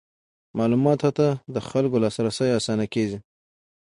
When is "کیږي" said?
2.93-3.19